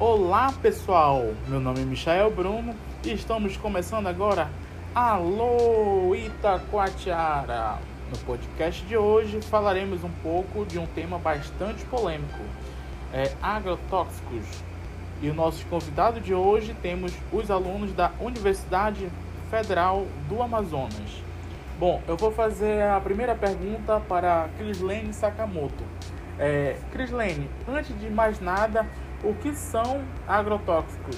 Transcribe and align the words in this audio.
Olá 0.00 0.54
pessoal, 0.62 1.34
meu 1.48 1.58
nome 1.58 1.80
é 1.80 1.84
Michael 1.84 2.30
Bruno 2.30 2.72
e 3.04 3.12
estamos 3.12 3.56
começando 3.56 4.06
agora 4.06 4.48
Alô 4.94 6.14
Itacoatiara. 6.14 7.78
No 8.08 8.16
podcast 8.18 8.86
de 8.86 8.96
hoje 8.96 9.40
falaremos 9.40 10.04
um 10.04 10.10
pouco 10.22 10.64
de 10.64 10.78
um 10.78 10.86
tema 10.86 11.18
bastante 11.18 11.84
polêmico, 11.86 12.38
é 13.12 13.32
agrotóxicos. 13.42 14.46
E 15.20 15.28
o 15.30 15.34
nosso 15.34 15.66
convidado 15.66 16.20
de 16.20 16.32
hoje 16.32 16.76
temos 16.80 17.12
os 17.32 17.50
alunos 17.50 17.92
da 17.92 18.12
Universidade 18.20 19.10
Federal 19.50 20.06
do 20.28 20.40
Amazonas. 20.40 21.24
Bom, 21.76 22.00
eu 22.06 22.16
vou 22.16 22.30
fazer 22.30 22.84
a 22.84 23.00
primeira 23.00 23.34
pergunta 23.34 23.98
para 24.08 24.48
Crislene 24.58 25.12
Sakamoto. 25.12 25.82
É, 26.38 26.76
Crislene, 26.92 27.50
antes 27.66 27.98
de 27.98 28.08
mais 28.08 28.40
nada, 28.40 28.86
o 29.22 29.34
que 29.34 29.54
são 29.54 30.04
agrotóxicos? 30.26 31.16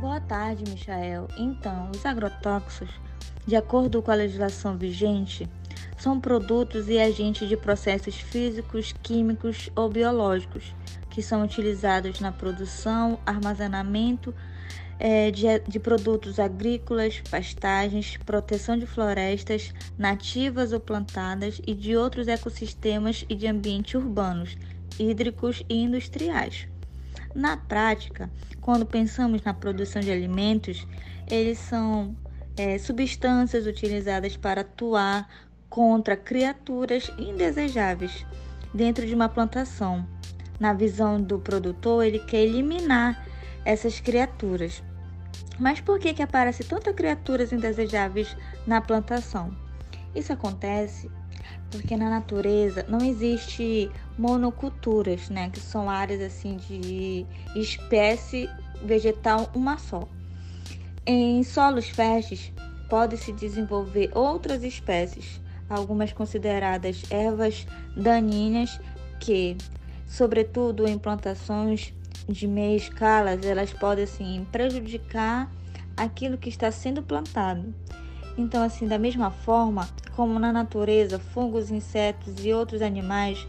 Boa 0.00 0.20
tarde, 0.20 0.64
Michael. 0.68 1.28
Então, 1.36 1.90
os 1.94 2.04
agrotóxicos, 2.04 2.90
de 3.46 3.56
acordo 3.56 4.02
com 4.02 4.10
a 4.10 4.14
legislação 4.14 4.76
vigente, 4.76 5.48
são 5.98 6.18
produtos 6.18 6.88
e 6.88 6.98
agentes 6.98 7.48
de 7.48 7.56
processos 7.56 8.16
físicos, 8.16 8.92
químicos 9.02 9.70
ou 9.76 9.88
biológicos 9.88 10.74
que 11.12 11.22
são 11.22 11.44
utilizados 11.44 12.20
na 12.20 12.32
produção, 12.32 13.18
armazenamento, 13.26 14.34
é, 15.04 15.32
de, 15.32 15.46
de 15.66 15.80
produtos 15.80 16.38
agrícolas, 16.38 17.20
pastagens, 17.28 18.16
proteção 18.18 18.78
de 18.78 18.86
florestas 18.86 19.74
nativas 19.98 20.72
ou 20.72 20.78
plantadas 20.78 21.60
e 21.66 21.74
de 21.74 21.96
outros 21.96 22.28
ecossistemas 22.28 23.24
e 23.28 23.34
de 23.34 23.48
ambientes 23.48 23.94
urbanos, 23.94 24.56
hídricos 25.00 25.64
e 25.68 25.82
industriais. 25.82 26.68
Na 27.34 27.56
prática, 27.56 28.30
quando 28.60 28.86
pensamos 28.86 29.42
na 29.42 29.52
produção 29.52 30.00
de 30.00 30.12
alimentos, 30.12 30.86
eles 31.28 31.58
são 31.58 32.14
é, 32.56 32.78
substâncias 32.78 33.66
utilizadas 33.66 34.36
para 34.36 34.60
atuar 34.60 35.28
contra 35.68 36.16
criaturas 36.16 37.10
indesejáveis 37.18 38.24
dentro 38.72 39.04
de 39.04 39.16
uma 39.16 39.28
plantação. 39.28 40.06
Na 40.60 40.72
visão 40.72 41.20
do 41.20 41.40
produtor, 41.40 42.04
ele 42.04 42.20
quer 42.20 42.42
eliminar 42.42 43.26
essas 43.64 43.98
criaturas. 43.98 44.80
Mas 45.58 45.80
por 45.80 45.98
que, 45.98 46.14
que 46.14 46.22
aparece 46.22 46.64
tantas 46.64 46.94
criaturas 46.94 47.52
indesejáveis 47.52 48.36
na 48.66 48.80
plantação? 48.80 49.54
Isso 50.14 50.32
acontece 50.32 51.10
porque 51.70 51.96
na 51.96 52.10
natureza 52.10 52.84
não 52.88 52.98
existe 52.98 53.90
monoculturas, 54.18 55.30
né, 55.30 55.50
que 55.50 55.58
são 55.58 55.88
áreas 55.88 56.20
assim 56.20 56.56
de 56.56 57.26
espécie 57.56 58.48
vegetal 58.84 59.50
uma 59.54 59.78
só. 59.78 60.06
Em 61.06 61.42
solos 61.42 61.88
férteis 61.88 62.52
pode 62.88 63.16
se 63.16 63.32
desenvolver 63.32 64.10
outras 64.14 64.62
espécies, 64.62 65.40
algumas 65.68 66.12
consideradas 66.12 67.02
ervas 67.10 67.66
daninhas 67.96 68.78
que, 69.18 69.56
sobretudo 70.06 70.86
em 70.86 70.98
plantações 70.98 71.94
de 72.28 72.46
meia 72.46 72.76
escala, 72.76 73.38
elas 73.44 73.72
podem 73.72 74.04
assim 74.04 74.46
prejudicar 74.50 75.50
aquilo 75.96 76.38
que 76.38 76.48
está 76.48 76.70
sendo 76.70 77.02
plantado. 77.02 77.74
Então, 78.36 78.62
assim, 78.62 78.86
da 78.86 78.98
mesma 78.98 79.30
forma 79.30 79.88
como 80.16 80.38
na 80.38 80.52
natureza, 80.52 81.18
fungos, 81.18 81.70
insetos 81.70 82.44
e 82.44 82.52
outros 82.52 82.82
animais 82.82 83.46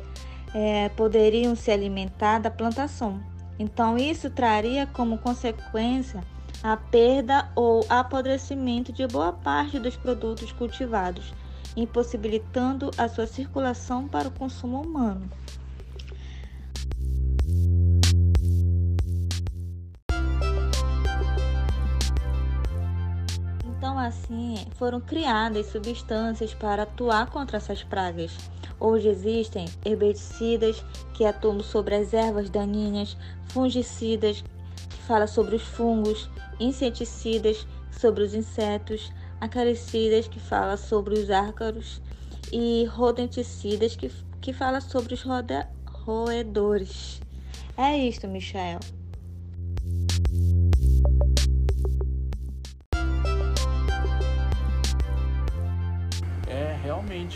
é, 0.54 0.90
poderiam 0.90 1.56
se 1.56 1.72
alimentar 1.72 2.40
da 2.40 2.52
plantação. 2.52 3.22
Então, 3.58 3.98
isso 3.98 4.30
traria 4.30 4.86
como 4.88 5.18
consequência 5.18 6.22
a 6.62 6.78
perda 6.78 7.50
ou 7.56 7.86
apodrecimento 7.90 8.92
de 8.94 9.06
boa 9.08 9.34
parte 9.34 9.78
dos 9.80 9.96
produtos 9.96 10.52
cultivados, 10.54 11.34
impossibilitando 11.76 12.90
a 12.98 13.08
sua 13.08 13.28
circulação 13.28 14.08
para 14.08 14.30
o 14.30 14.32
consumo 14.32 14.82
humano. 14.82 15.30
Assim, 24.06 24.56
foram 24.76 25.00
criadas 25.00 25.68
substâncias 25.68 26.54
para 26.54 26.84
atuar 26.84 27.30
contra 27.30 27.58
essas 27.58 27.84
pragas. 27.84 28.36
Hoje 28.80 29.08
existem 29.08 29.66
herbicidas 29.86 30.84
que 31.14 31.26
atuam 31.26 31.62
sobre 31.62 31.96
as 31.96 32.14
ervas 32.14 32.50
daninhas, 32.50 33.18
fungicidas 33.50 34.44
que 34.90 34.98
falam 35.08 35.28
sobre 35.28 35.56
os 35.56 35.64
fungos, 35.64 36.30
inseticidas 36.60 37.66
sobre 37.92 38.24
os 38.24 38.34
insetos, 38.34 39.12
acaricidas 39.40 40.28
que 40.28 40.40
falam 40.40 40.78
sobre 40.78 41.14
os 41.14 41.30
ácaros 41.30 42.02
e 42.52 42.86
rodenticidas 42.86 43.96
que, 43.96 44.12
que 44.42 44.54
falam 44.54 44.82
sobre 44.82 45.14
os 45.14 45.24
roedores. 46.06 47.22
É 47.78 47.98
isto, 47.98 48.28
Michel. 48.28 48.80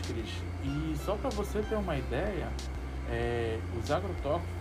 Cris. 0.01 0.29
E 0.63 0.95
só 1.05 1.15
para 1.15 1.29
você 1.29 1.61
ter 1.61 1.75
uma 1.75 1.97
ideia, 1.97 2.47
é, 3.09 3.59
os 3.81 3.89
agrotóxicos 3.89 4.57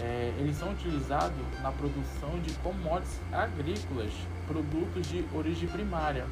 é, 0.00 0.32
eles 0.38 0.56
são 0.56 0.72
utilizados 0.72 1.36
na 1.62 1.72
produção 1.72 2.38
de 2.42 2.52
commodities 2.54 3.18
agrícolas, 3.32 4.12
produtos 4.46 5.08
de 5.08 5.24
origem 5.34 5.68
primária, 5.68 6.26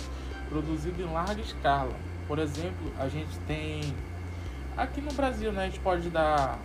produzidos 0.49 1.01
em 1.01 1.11
larga 1.11 1.41
escala. 1.41 1.95
Por 2.29 2.39
exemplo, 2.39 2.93
a 2.99 3.09
gente 3.09 3.39
tem 3.47 3.95
aqui 4.77 5.01
no 5.01 5.13
Brasil, 5.13 5.53
né, 5.53 5.63
a 5.63 5.67
gente 5.67 5.81
pode 5.81 6.11
dar 6.11 6.59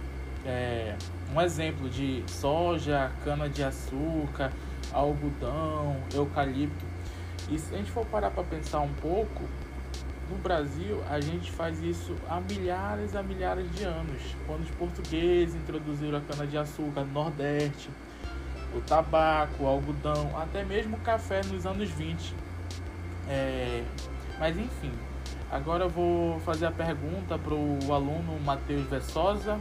é, 0.45 0.95
um 1.33 1.41
exemplo 1.41 1.89
de 1.89 2.23
soja, 2.27 3.11
cana 3.23 3.47
de 3.47 3.63
açúcar, 3.63 4.51
algodão, 4.91 5.97
eucalipto. 6.13 6.85
E 7.49 7.57
se 7.57 7.73
a 7.73 7.77
gente 7.77 7.91
for 7.91 8.05
parar 8.05 8.31
para 8.31 8.43
pensar 8.43 8.81
um 8.81 8.93
pouco, 8.95 9.43
no 10.29 10.37
Brasil, 10.37 11.01
a 11.09 11.19
gente 11.19 11.51
faz 11.51 11.81
isso 11.81 12.15
há 12.29 12.39
milhares 12.39 13.13
e 13.13 13.23
milhares 13.23 13.69
de 13.71 13.83
anos. 13.83 14.21
Quando 14.45 14.61
os 14.61 14.71
portugueses 14.71 15.55
introduziram 15.55 16.19
a 16.19 16.21
cana-de-açúcar 16.21 17.01
no 17.01 17.11
Nordeste, 17.11 17.89
o 18.75 18.81
tabaco, 18.81 19.63
o 19.63 19.67
algodão, 19.67 20.31
até 20.37 20.63
mesmo 20.63 20.97
o 20.97 20.99
café 20.99 21.41
nos 21.45 21.65
anos 21.65 21.89
20. 21.89 22.35
É... 23.27 23.83
Mas 24.39 24.57
enfim, 24.57 24.91
agora 25.51 25.85
eu 25.85 25.89
vou 25.89 26.39
fazer 26.41 26.67
a 26.67 26.71
pergunta 26.71 27.37
para 27.37 27.53
o 27.53 27.93
aluno 27.93 28.39
Matheus 28.45 28.87
Vessosa. 28.87 29.59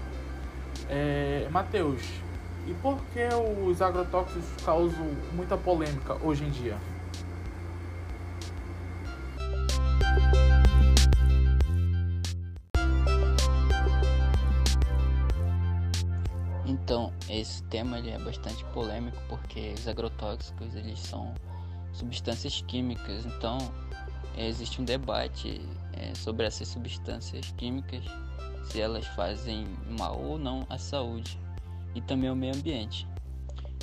É... 0.89 1.49
Matheus, 1.51 2.03
e 2.67 2.75
por 2.75 3.01
que 3.15 3.27
os 3.67 3.81
agrotóxicos 3.81 4.45
causam 4.65 5.07
muita 5.33 5.57
polêmica 5.57 6.17
hoje 6.23 6.45
em 6.45 6.51
dia? 6.51 6.77
Esse 17.49 17.63
tema 17.65 17.99
ele 17.99 18.11
é 18.11 18.19
bastante 18.19 18.65
polêmico 18.67 19.17
porque 19.29 19.75
os 19.77 19.89
agrotóxicos 19.89 20.75
eles 20.75 20.99
são 20.99 21.35
substâncias 21.93 22.63
químicas, 22.63 23.25
então 23.25 23.59
existe 24.37 24.81
um 24.81 24.85
debate 24.85 25.61
é, 25.95 26.15
sobre 26.15 26.47
essas 26.47 26.69
substâncias 26.69 27.51
químicas, 27.57 28.05
se 28.65 28.81
elas 28.81 29.07
fazem 29.09 29.67
mal 29.99 30.21
ou 30.21 30.39
não 30.39 30.67
à 30.69 30.79
saúde 30.79 31.39
e 31.95 32.01
também 32.03 32.29
ao 32.29 32.37
meio 32.37 32.55
ambiente. 32.55 33.07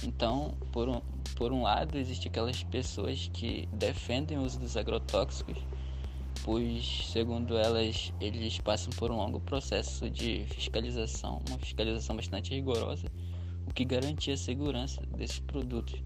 Então, 0.03 0.53
por 0.71 0.87
um, 0.87 1.01
por 1.35 1.51
um 1.51 1.63
lado, 1.63 1.97
existem 1.97 2.29
aquelas 2.29 2.63
pessoas 2.63 3.29
que 3.33 3.67
defendem 3.73 4.37
o 4.37 4.43
uso 4.43 4.59
dos 4.59 4.77
agrotóxicos 4.77 5.57
pois, 6.45 7.09
segundo 7.11 7.57
elas, 7.57 8.13
eles 8.21 8.59
passam 8.59 8.93
por 8.93 9.09
um 9.09 9.17
longo 9.17 9.39
processo 9.39 10.07
de 10.11 10.45
fiscalização, 10.49 11.41
uma 11.49 11.57
fiscalização 11.57 12.15
bastante 12.15 12.53
rigorosa, 12.53 13.07
o 13.67 13.73
que 13.73 13.85
garantia 13.85 14.33
a 14.33 14.37
segurança 14.37 15.01
desses 15.17 15.39
produtos. 15.39 16.01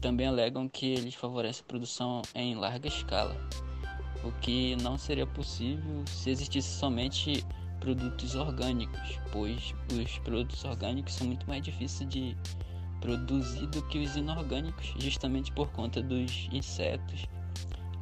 Também 0.00 0.26
alegam 0.26 0.68
que 0.68 0.86
eles 0.86 1.14
favorecem 1.14 1.62
a 1.64 1.68
produção 1.68 2.22
em 2.34 2.54
larga 2.54 2.88
escala, 2.88 3.36
o 4.22 4.32
que 4.40 4.76
não 4.76 4.98
seria 4.98 5.26
possível 5.26 6.04
se 6.06 6.30
existisse 6.30 6.78
somente 6.78 7.44
produtos 7.80 8.34
orgânicos, 8.34 9.20
pois 9.30 9.74
os 9.92 10.18
produtos 10.18 10.64
orgânicos 10.64 11.14
são 11.14 11.26
muito 11.26 11.46
mais 11.46 11.62
difíceis 11.62 12.08
de 12.08 12.36
produzir 13.00 13.66
do 13.68 13.82
que 13.86 13.98
os 13.98 14.16
inorgânicos, 14.16 14.94
justamente 14.98 15.52
por 15.52 15.70
conta 15.70 16.02
dos 16.02 16.48
insetos 16.52 17.26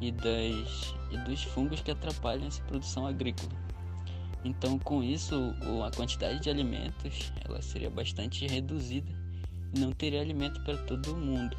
e, 0.01 0.11
das, 0.11 0.95
e 1.11 1.17
dos 1.19 1.43
fungos 1.43 1.81
que 1.81 1.91
atrapalham 1.91 2.47
essa 2.47 2.63
produção 2.63 3.05
agrícola. 3.05 3.64
Então, 4.45 4.77
com 4.77 5.01
isso, 5.01 5.55
a 5.83 5.89
quantidade 5.89 6.39
de 6.39 6.51
alimentos 6.51 7.33
ela 7.43 7.63
seria 7.63 7.89
bastante 7.89 8.45
reduzida 8.45 9.11
e 9.73 9.79
não 9.79 9.91
teria 9.91 10.21
alimento 10.21 10.61
para 10.61 10.77
todo 10.77 11.17
mundo. 11.17 11.57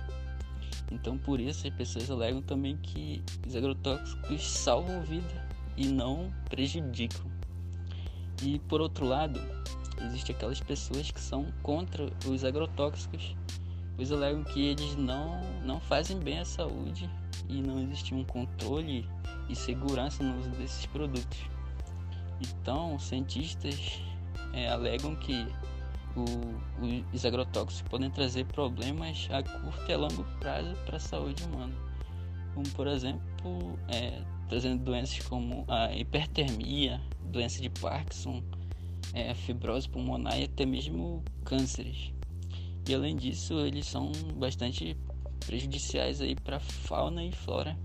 Então, 0.92 1.18
por 1.18 1.40
isso, 1.40 1.66
as 1.66 1.74
pessoas 1.74 2.08
alegam 2.08 2.40
também 2.40 2.76
que 2.76 3.20
os 3.44 3.56
agrotóxicos 3.56 4.46
salvam 4.46 5.02
vida 5.02 5.48
e 5.76 5.88
não 5.88 6.32
prejudicam. 6.48 7.26
E 8.40 8.60
por 8.60 8.80
outro 8.80 9.04
lado, 9.04 9.40
existem 10.02 10.36
aquelas 10.36 10.60
pessoas 10.60 11.10
que 11.10 11.20
são 11.20 11.52
contra 11.64 12.08
os 12.24 12.44
agrotóxicos, 12.44 13.34
pois 13.96 14.12
alegam 14.12 14.44
que 14.44 14.64
eles 14.64 14.94
não, 14.94 15.40
não 15.64 15.80
fazem 15.80 16.20
bem 16.20 16.38
à 16.38 16.44
saúde 16.44 17.10
e 17.48 17.60
não 17.60 17.80
existe 17.80 18.14
um 18.14 18.22
controle 18.22 19.08
e 19.48 19.56
segurança 19.56 20.22
no 20.22 20.38
uso 20.38 20.50
desses 20.50 20.86
produtos. 20.86 21.55
Então, 22.40 22.98
cientistas 22.98 24.00
é, 24.52 24.68
alegam 24.68 25.16
que 25.16 25.46
o, 26.16 26.24
os 27.12 27.24
agrotóxicos 27.24 27.82
podem 27.82 28.10
trazer 28.10 28.44
problemas 28.46 29.28
a 29.30 29.42
curto 29.42 29.90
e 29.90 29.92
a 29.92 29.98
longo 29.98 30.24
prazo 30.38 30.74
para 30.84 30.96
a 30.96 31.00
saúde 31.00 31.42
humana, 31.44 31.74
como 32.54 32.68
por 32.70 32.86
exemplo, 32.86 33.78
é, 33.88 34.22
trazendo 34.48 34.82
doenças 34.82 35.20
como 35.26 35.64
a 35.68 35.92
hipertermia, 35.94 37.00
doença 37.30 37.60
de 37.60 37.68
Parkinson, 37.68 38.42
é, 39.12 39.34
fibrose 39.34 39.88
pulmonar 39.88 40.38
e 40.38 40.44
até 40.44 40.64
mesmo 40.64 41.22
cânceres. 41.44 42.12
E 42.88 42.94
além 42.94 43.16
disso, 43.16 43.54
eles 43.60 43.86
são 43.86 44.12
bastante 44.36 44.96
prejudiciais 45.44 46.20
aí 46.20 46.34
para 46.34 46.60
fauna 46.60 47.24
e 47.24 47.32
flora, 47.32 47.76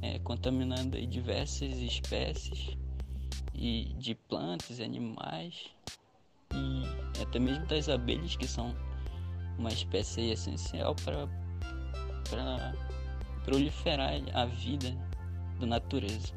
é, 0.00 0.18
contaminando 0.20 1.00
diversas 1.06 1.76
espécies 1.78 2.76
e 3.58 3.92
de 3.98 4.14
plantas 4.14 4.78
e 4.78 4.84
animais 4.84 5.66
e 6.54 7.20
até 7.20 7.38
mesmo 7.38 7.66
das 7.66 7.88
abelhas 7.88 8.36
que 8.36 8.46
são 8.46 8.74
uma 9.58 9.70
espécie 9.70 10.30
essencial 10.30 10.94
para 11.04 11.28
para 12.30 12.74
proliferar 13.44 14.12
a 14.34 14.44
vida 14.44 14.94
da 15.58 15.66
natureza. 15.66 16.34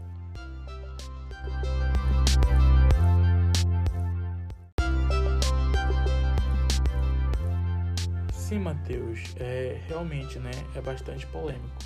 Sim, 8.34 8.60
Matheus, 8.60 9.36
é 9.38 9.82
realmente, 9.88 10.40
né, 10.40 10.52
é 10.76 10.82
bastante 10.82 11.28
polêmico. 11.28 11.78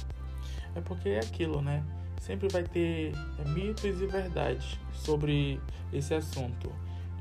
É 0.75 0.81
porque 0.81 1.09
é 1.09 1.19
aquilo, 1.19 1.61
né? 1.61 1.83
Sempre 2.25 2.47
vai 2.49 2.63
ter 2.63 3.11
é, 3.37 3.49
mitos 3.49 4.01
e 4.01 4.07
verdades 4.07 4.79
sobre 4.91 5.59
esse 5.93 6.11
assunto. 6.11 6.71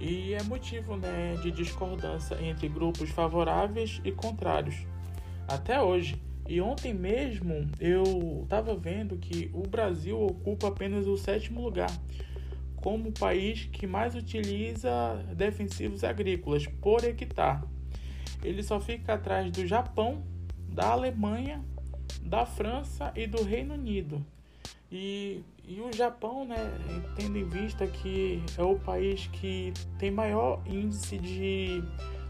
E 0.00 0.32
é 0.32 0.42
motivo, 0.44 0.96
né, 0.96 1.36
de 1.42 1.50
discordância 1.50 2.42
entre 2.42 2.68
grupos 2.68 3.10
favoráveis 3.10 4.00
e 4.02 4.10
contrários. 4.10 4.86
Até 5.46 5.80
hoje. 5.80 6.22
E 6.48 6.58
ontem 6.60 6.94
mesmo 6.94 7.70
eu 7.78 8.40
estava 8.44 8.74
vendo 8.74 9.16
que 9.18 9.50
o 9.52 9.62
Brasil 9.62 10.18
ocupa 10.22 10.68
apenas 10.68 11.06
o 11.06 11.16
sétimo 11.16 11.62
lugar 11.62 11.90
como 12.76 13.08
o 13.08 13.12
país 13.12 13.64
que 13.72 13.86
mais 13.86 14.14
utiliza 14.14 14.90
defensivos 15.34 16.02
agrícolas 16.02 16.66
por 16.66 17.02
hectare. 17.04 17.62
Ele 18.42 18.62
só 18.62 18.78
fica 18.80 19.14
atrás 19.14 19.50
do 19.50 19.66
Japão, 19.66 20.22
da 20.68 20.88
Alemanha, 20.88 21.64
da 22.22 22.44
França 22.44 23.10
e 23.16 23.26
do 23.26 23.42
Reino 23.42 23.72
Unido. 23.74 24.24
E, 24.96 25.42
e 25.66 25.80
o 25.80 25.92
Japão, 25.92 26.44
né, 26.44 26.56
tendo 27.16 27.36
em 27.36 27.48
vista 27.48 27.84
que 27.84 28.40
é 28.56 28.62
o 28.62 28.76
país 28.76 29.26
que 29.26 29.74
tem 29.98 30.08
maior 30.08 30.62
índice 30.64 31.18
de 31.18 31.82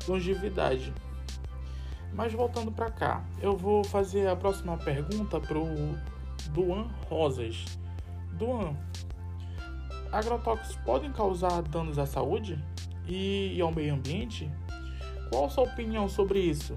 longevidade. 0.08 0.90
Mas 2.14 2.32
voltando 2.32 2.72
para 2.72 2.90
cá, 2.90 3.22
eu 3.42 3.54
vou 3.54 3.84
fazer 3.84 4.28
a 4.28 4.34
próxima 4.34 4.78
pergunta 4.78 5.38
pro 5.38 5.66
Duan 6.54 6.88
Rosas. 7.06 7.66
Duan, 8.32 8.74
agrotóxicos 10.10 10.76
podem 10.86 11.12
causar 11.12 11.60
danos 11.60 11.98
à 11.98 12.06
saúde 12.06 12.58
e, 13.06 13.60
ao 13.60 13.72
meio 13.72 13.92
ambiente? 13.92 14.50
Qual 15.28 15.44
a 15.44 15.50
sua 15.50 15.64
opinião 15.64 16.08
sobre 16.08 16.38
isso? 16.38 16.74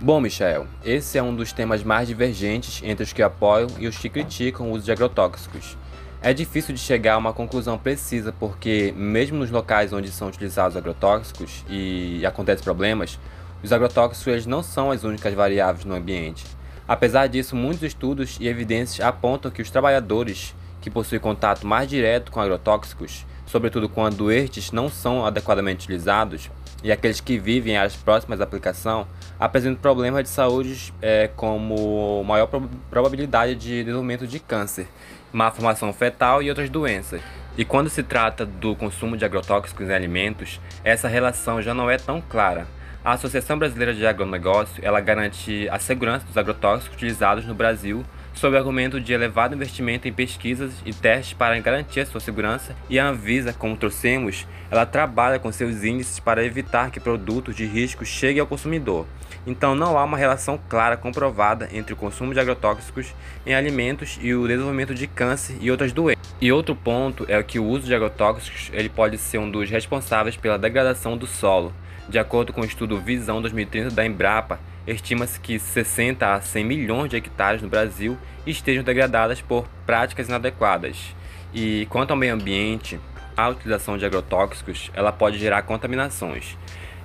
Bom, 0.00 0.20
Michael, 0.20 0.68
esse 0.84 1.18
é 1.18 1.22
um 1.22 1.34
dos 1.34 1.52
temas 1.52 1.82
mais 1.82 2.06
divergentes 2.06 2.80
entre 2.84 3.02
os 3.02 3.12
que 3.12 3.20
apoiam 3.20 3.66
e 3.80 3.88
os 3.88 3.98
que 3.98 4.08
criticam 4.08 4.70
o 4.70 4.74
uso 4.74 4.84
de 4.84 4.92
agrotóxicos. 4.92 5.76
É 6.22 6.32
difícil 6.32 6.72
de 6.72 6.80
chegar 6.80 7.14
a 7.14 7.18
uma 7.18 7.32
conclusão 7.32 7.76
precisa 7.76 8.32
porque, 8.32 8.94
mesmo 8.96 9.38
nos 9.38 9.50
locais 9.50 9.92
onde 9.92 10.12
são 10.12 10.28
utilizados 10.28 10.76
agrotóxicos 10.76 11.64
e 11.68 12.24
acontecem 12.24 12.62
problemas, 12.62 13.18
os 13.60 13.72
agrotóxicos 13.72 14.46
não 14.46 14.62
são 14.62 14.92
as 14.92 15.02
únicas 15.02 15.34
variáveis 15.34 15.84
no 15.84 15.96
ambiente. 15.96 16.44
Apesar 16.86 17.26
disso, 17.26 17.56
muitos 17.56 17.82
estudos 17.82 18.36
e 18.38 18.46
evidências 18.46 19.04
apontam 19.04 19.50
que 19.50 19.62
os 19.62 19.68
trabalhadores 19.68 20.54
que 20.80 20.88
possuem 20.88 21.20
contato 21.20 21.66
mais 21.66 21.88
direto 21.88 22.30
com 22.30 22.40
agrotóxicos, 22.40 23.26
sobretudo 23.46 23.88
quando 23.88 24.30
estes 24.30 24.70
não 24.70 24.88
são 24.88 25.26
adequadamente 25.26 25.86
utilizados, 25.86 26.48
e 26.84 26.92
aqueles 26.92 27.20
que 27.20 27.36
vivem 27.36 27.72
em 27.72 27.76
áreas 27.76 27.96
próximas 27.96 28.40
à 28.40 28.44
aplicação, 28.44 29.04
apresentam 29.38 29.80
problemas 29.80 30.24
de 30.24 30.28
saúde 30.28 30.92
é, 31.00 31.28
como 31.36 32.22
maior 32.24 32.46
prob 32.46 32.68
probabilidade 32.90 33.54
de 33.54 33.82
desenvolvimento 33.84 34.26
de 34.26 34.38
câncer, 34.40 34.88
má 35.32 35.50
formação 35.50 35.92
fetal 35.92 36.42
e 36.42 36.48
outras 36.48 36.68
doenças. 36.68 37.20
E 37.56 37.64
quando 37.64 37.90
se 37.90 38.02
trata 38.02 38.46
do 38.46 38.76
consumo 38.76 39.16
de 39.16 39.24
agrotóxicos 39.24 39.88
em 39.88 39.92
alimentos, 39.92 40.60
essa 40.84 41.08
relação 41.08 41.60
já 41.60 41.74
não 41.74 41.90
é 41.90 41.96
tão 41.96 42.20
clara. 42.20 42.66
A 43.04 43.12
Associação 43.12 43.58
Brasileira 43.58 43.94
de 43.94 44.06
Agronegócio 44.06 44.84
ela 44.84 45.00
garante 45.00 45.68
a 45.70 45.78
segurança 45.78 46.26
dos 46.26 46.36
agrotóxicos 46.36 46.96
utilizados 46.96 47.44
no 47.44 47.54
Brasil 47.54 48.04
sob 48.38 48.54
o 48.54 48.58
argumento 48.58 49.00
de 49.00 49.12
elevado 49.12 49.56
investimento 49.56 50.06
em 50.06 50.12
pesquisas 50.12 50.72
e 50.86 50.92
testes 50.92 51.32
para 51.32 51.58
garantir 51.58 52.00
a 52.00 52.06
sua 52.06 52.20
segurança, 52.20 52.74
e 52.88 52.96
a 52.96 53.08
Anvisa, 53.08 53.52
como 53.52 53.76
trouxemos, 53.76 54.46
ela 54.70 54.86
trabalha 54.86 55.40
com 55.40 55.50
seus 55.50 55.82
índices 55.82 56.20
para 56.20 56.44
evitar 56.44 56.92
que 56.92 57.00
produtos 57.00 57.56
de 57.56 57.66
risco 57.66 58.04
cheguem 58.04 58.40
ao 58.40 58.46
consumidor. 58.46 59.06
Então 59.48 59.74
não 59.74 59.96
há 59.96 60.04
uma 60.04 60.18
relação 60.18 60.60
clara 60.68 60.94
comprovada 60.94 61.70
entre 61.72 61.94
o 61.94 61.96
consumo 61.96 62.34
de 62.34 62.38
agrotóxicos 62.38 63.14
em 63.46 63.54
alimentos 63.54 64.18
e 64.20 64.34
o 64.34 64.46
desenvolvimento 64.46 64.94
de 64.94 65.06
câncer 65.06 65.56
e 65.58 65.70
outras 65.70 65.90
doenças. 65.90 66.22
E 66.38 66.52
outro 66.52 66.76
ponto 66.76 67.24
é 67.26 67.42
que 67.42 67.58
o 67.58 67.64
uso 67.64 67.86
de 67.86 67.94
agrotóxicos 67.94 68.70
ele 68.74 68.90
pode 68.90 69.16
ser 69.16 69.38
um 69.38 69.50
dos 69.50 69.70
responsáveis 69.70 70.36
pela 70.36 70.58
degradação 70.58 71.16
do 71.16 71.26
solo. 71.26 71.72
De 72.10 72.18
acordo 72.18 72.52
com 72.52 72.60
o 72.60 72.64
estudo 72.64 73.00
Visão 73.00 73.40
2030 73.40 73.90
da 73.90 74.04
Embrapa, 74.04 74.60
estima-se 74.86 75.40
que 75.40 75.58
60 75.58 76.30
a 76.30 76.42
100 76.42 76.64
milhões 76.64 77.08
de 77.08 77.16
hectares 77.16 77.62
no 77.62 77.70
Brasil 77.70 78.18
estejam 78.46 78.84
degradadas 78.84 79.40
por 79.40 79.66
práticas 79.86 80.28
inadequadas. 80.28 81.16
E 81.54 81.86
quanto 81.88 82.10
ao 82.10 82.18
meio 82.18 82.34
ambiente, 82.34 83.00
a 83.34 83.48
utilização 83.48 83.96
de 83.96 84.04
agrotóxicos 84.04 84.90
ela 84.92 85.10
pode 85.10 85.38
gerar 85.38 85.62
contaminações. 85.62 86.54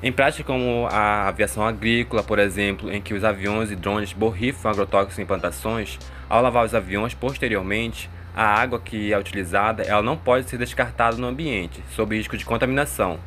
Em 0.03 0.11
práticas 0.11 0.45
como 0.45 0.85
a 0.91 1.29
aviação 1.29 1.65
agrícola, 1.65 2.21
por 2.21 2.37
exemplo, 2.37 2.91
em 2.91 3.01
que 3.01 3.13
os 3.13 3.23
aviões 3.23 3.71
e 3.71 3.75
drones 3.75 4.11
borrifam 4.11 4.69
agrotóxicos 4.69 5.17
em 5.17 5.25
plantações, 5.25 5.97
ao 6.29 6.41
lavar 6.41 6.65
os 6.65 6.75
aviões 6.75 7.13
posteriormente, 7.13 8.09
a 8.35 8.43
água 8.43 8.81
que 8.81 9.13
é 9.13 9.17
utilizada 9.17 9.81
ela 9.83 10.01
não 10.01 10.17
pode 10.17 10.49
ser 10.49 10.57
descartada 10.57 11.15
no 11.15 11.25
ambiente, 11.25 11.81
sob 11.95 12.17
risco 12.17 12.35
de 12.35 12.43
contaminação 12.43 13.17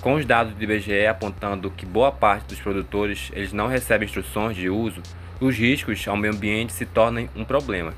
com 0.00 0.14
os 0.14 0.24
dados 0.24 0.54
do 0.54 0.62
IBGE 0.62 1.04
apontando 1.06 1.70
que 1.70 1.84
boa 1.84 2.12
parte 2.12 2.46
dos 2.46 2.60
produtores 2.60 3.30
eles 3.34 3.52
não 3.52 3.66
recebem 3.66 4.06
instruções 4.06 4.56
de 4.56 4.70
uso, 4.70 5.02
os 5.40 5.56
riscos 5.56 6.06
ao 6.06 6.16
meio 6.16 6.32
ambiente 6.32 6.72
se 6.72 6.86
tornam 6.86 7.28
um 7.34 7.44
problema. 7.44 7.92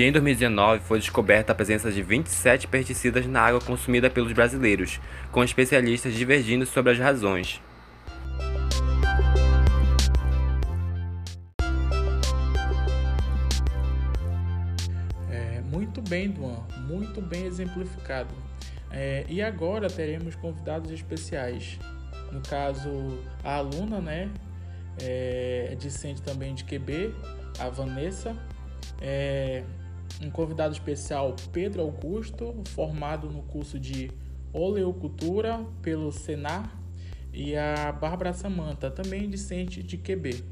E 0.00 0.02
em 0.02 0.10
2019 0.12 0.80
foi 0.80 0.98
descoberta 0.98 1.52
a 1.52 1.54
presença 1.54 1.92
de 1.92 2.02
27 2.02 2.66
pesticidas 2.68 3.26
na 3.26 3.42
água 3.42 3.60
consumida 3.60 4.08
pelos 4.08 4.32
brasileiros, 4.32 4.98
com 5.30 5.44
especialistas 5.44 6.14
divergindo 6.14 6.64
sobre 6.64 6.92
as 6.92 6.98
razões. 6.98 7.60
É, 15.30 15.60
muito 15.70 16.00
bem, 16.00 16.30
Duan, 16.30 16.66
muito 16.86 17.20
bem 17.20 17.44
exemplificado. 17.44 18.34
É, 18.90 19.26
e 19.28 19.42
agora 19.42 19.90
teremos 19.90 20.34
convidados 20.34 20.90
especiais. 20.90 21.78
No 22.32 22.40
caso, 22.40 23.18
a 23.44 23.56
aluna, 23.56 24.00
né? 24.00 24.30
É, 24.98 25.68
é 25.72 25.74
discente 25.74 26.22
também 26.22 26.54
de 26.54 26.64
QB, 26.64 27.14
a 27.58 27.68
Vanessa. 27.68 28.34
É, 28.98 29.62
um 30.22 30.30
convidado 30.30 30.72
especial, 30.72 31.34
Pedro 31.52 31.82
Augusto, 31.82 32.54
formado 32.68 33.30
no 33.30 33.42
curso 33.42 33.78
de 33.78 34.10
Oleocultura 34.52 35.64
pelo 35.80 36.10
Senar 36.10 36.76
e 37.32 37.56
a 37.56 37.92
Bárbara 37.92 38.32
Samanta, 38.32 38.90
também 38.90 39.28
discente 39.30 39.82
de 39.82 39.96
QB. 39.96 40.44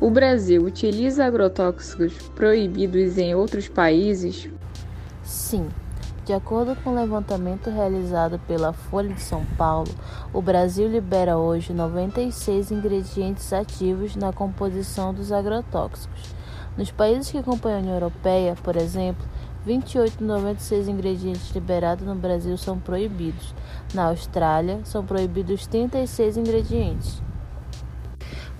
O 0.00 0.10
Brasil 0.10 0.62
utiliza 0.62 1.24
agrotóxicos 1.24 2.12
proibidos 2.34 3.16
em 3.16 3.34
outros 3.34 3.68
países? 3.68 4.50
Sim. 5.22 5.66
De 6.24 6.32
acordo 6.32 6.74
com 6.76 6.88
o 6.88 6.94
levantamento 6.94 7.68
realizado 7.68 8.38
pela 8.48 8.72
Folha 8.72 9.12
de 9.12 9.20
São 9.20 9.44
Paulo, 9.58 9.90
o 10.32 10.40
Brasil 10.40 10.88
libera 10.88 11.36
hoje 11.36 11.74
96 11.74 12.70
ingredientes 12.70 13.52
ativos 13.52 14.16
na 14.16 14.32
composição 14.32 15.12
dos 15.12 15.30
agrotóxicos. 15.30 16.34
Nos 16.78 16.90
países 16.90 17.30
que 17.30 17.42
compõem 17.42 17.74
a 17.74 17.78
União 17.78 17.94
Europeia, 17.94 18.56
por 18.62 18.74
exemplo, 18.74 19.22
28 19.66 20.16
dos 20.16 20.26
96 20.26 20.88
ingredientes 20.88 21.50
liberados 21.50 22.06
no 22.06 22.14
Brasil 22.14 22.56
são 22.56 22.78
proibidos. 22.78 23.54
Na 23.92 24.04
Austrália, 24.04 24.80
são 24.84 25.04
proibidos 25.04 25.66
36 25.66 26.38
ingredientes. 26.38 27.22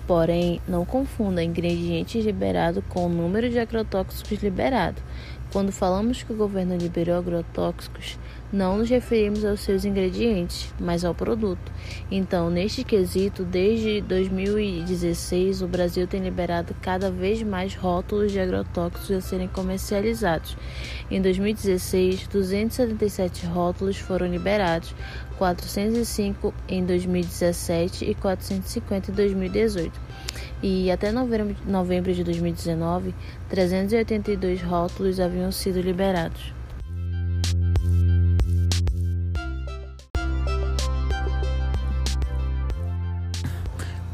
Porém, 0.07 0.61
não 0.67 0.85
confunda 0.85 1.43
ingredientes 1.43 2.23
liberados 2.23 2.83
com 2.89 3.07
o 3.07 3.09
número 3.09 3.49
de 3.49 3.57
agrotóxicos 3.57 4.43
liberados. 4.43 5.01
Quando 5.55 5.71
falamos 5.71 6.21
que 6.21 6.33
o 6.33 6.35
governo 6.35 6.75
liberou 6.75 7.17
agrotóxicos, 7.17 8.19
não 8.51 8.77
nos 8.77 8.89
referimos 8.89 9.45
aos 9.45 9.61
seus 9.61 9.85
ingredientes, 9.85 10.73
mas 10.77 11.05
ao 11.05 11.15
produto. 11.15 11.71
Então, 12.11 12.49
neste 12.49 12.83
quesito, 12.83 13.45
desde 13.45 14.01
2016, 14.01 15.61
o 15.61 15.67
Brasil 15.69 16.05
tem 16.07 16.21
liberado 16.21 16.75
cada 16.81 17.09
vez 17.09 17.41
mais 17.41 17.73
rótulos 17.73 18.33
de 18.33 18.39
agrotóxicos 18.41 19.09
a 19.09 19.21
serem 19.21 19.47
comercializados. 19.47 20.57
Em 21.09 21.21
2016, 21.21 22.27
277 22.27 23.45
rótulos 23.45 23.95
foram 23.95 24.27
liberados, 24.27 24.93
405 25.37 26.53
em 26.67 26.85
2017 26.85 28.03
e 28.03 28.13
450 28.13 29.09
em 29.09 29.13
2018. 29.13 30.01
E 30.63 30.89
até 30.89 31.11
novembro 31.11 32.13
de 32.13 32.23
2019, 32.23 33.13
382 33.49 34.61
rótulos 34.61 35.19
haviam 35.19 35.51
sido 35.51 35.79
liberados. 35.81 36.53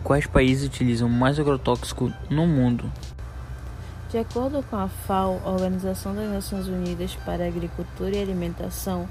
Quais 0.03 0.25
países 0.25 0.65
utilizam 0.65 1.07
mais 1.07 1.39
agrotóxico 1.39 2.11
no 2.29 2.45
mundo? 2.45 2.91
De 4.11 4.17
acordo 4.17 4.61
com 4.69 4.75
a 4.75 4.89
FAO, 4.89 5.41
Organização 5.45 6.13
das 6.13 6.29
Nações 6.29 6.67
Unidas 6.67 7.15
para 7.25 7.47
Agricultura 7.47 8.13
e 8.13 8.21
Alimentação, 8.21 9.07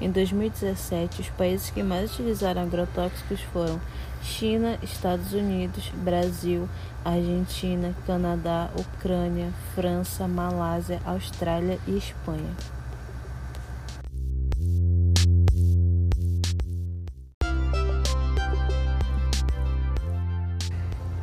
em 0.00 0.08
2017, 0.08 1.22
os 1.22 1.28
países 1.30 1.70
que 1.70 1.82
mais 1.82 2.12
utilizaram 2.12 2.62
agrotóxicos 2.62 3.40
foram 3.52 3.80
China, 4.22 4.78
Estados 4.80 5.32
Unidos, 5.32 5.90
Brasil, 6.04 6.68
Argentina, 7.04 7.92
Canadá, 8.06 8.70
Ucrânia, 8.78 9.52
França, 9.74 10.28
Malásia, 10.28 11.02
Austrália 11.04 11.80
e 11.88 11.98
Espanha. 11.98 12.54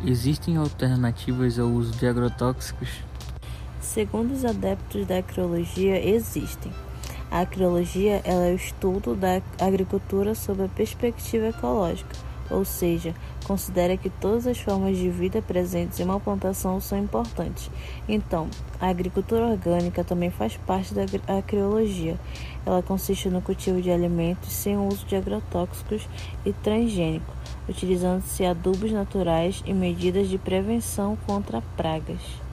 Existem 0.03 0.57
alternativas 0.57 1.57
ao 1.57 1.69
uso 1.69 1.93
de 1.93 2.05
agrotóxicos? 2.05 3.09
Segundo 3.93 4.31
os 4.31 4.45
adeptos 4.45 5.05
da 5.05 5.17
acriologia, 5.17 6.01
existem. 6.01 6.71
A 7.29 7.41
acriologia 7.41 8.21
é 8.23 8.33
o 8.33 8.55
estudo 8.55 9.13
da 9.13 9.41
agricultura 9.59 10.33
sob 10.33 10.63
a 10.63 10.69
perspectiva 10.69 11.47
ecológica, 11.47 12.15
ou 12.49 12.63
seja, 12.63 13.13
considera 13.43 13.97
que 13.97 14.09
todas 14.09 14.47
as 14.47 14.57
formas 14.57 14.97
de 14.97 15.09
vida 15.09 15.41
presentes 15.41 15.99
em 15.99 16.05
uma 16.05 16.21
plantação 16.21 16.79
são 16.79 16.97
importantes. 16.97 17.69
Então, 18.07 18.47
a 18.79 18.87
agricultura 18.87 19.47
orgânica 19.47 20.05
também 20.05 20.31
faz 20.31 20.55
parte 20.55 20.93
da 20.93 21.03
acriologia. 21.37 22.17
Ela 22.65 22.81
consiste 22.81 23.29
no 23.29 23.41
cultivo 23.41 23.81
de 23.81 23.91
alimentos 23.91 24.53
sem 24.53 24.77
o 24.77 24.87
uso 24.87 25.05
de 25.05 25.17
agrotóxicos 25.17 26.07
e 26.45 26.53
transgênicos 26.53 27.41
utilizando-se 27.67 28.45
adubos 28.45 28.91
naturais 28.91 29.63
e 29.65 29.73
medidas 29.73 30.27
de 30.27 30.37
prevenção 30.37 31.17
contra 31.27 31.61
pragas. 31.77 32.50